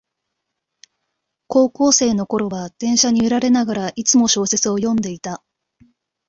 [1.45, 5.43] 高校生のころは電車に揺られながら、いつも小説を読んでいた